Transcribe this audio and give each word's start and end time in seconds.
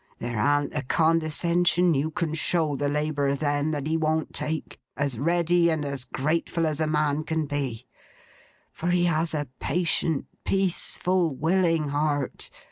There 0.17 0.39
an't 0.39 0.73
a 0.73 0.81
condescension 0.81 1.93
you 1.93 2.09
can 2.09 2.33
show 2.33 2.75
the 2.75 2.89
Labourer 2.89 3.35
then, 3.35 3.69
that 3.69 3.85
he 3.85 3.97
won't 3.97 4.33
take, 4.33 4.81
as 4.97 5.19
ready 5.19 5.69
and 5.69 5.85
as 5.85 6.05
grateful 6.05 6.65
as 6.65 6.79
a 6.79 6.87
man 6.87 7.23
can 7.23 7.45
be; 7.45 7.85
for, 8.71 8.87
he 8.89 9.05
has 9.05 9.35
a 9.35 9.47
patient, 9.59 10.25
peaceful, 10.43 11.35
willing 11.35 11.89
heart. 11.89 12.49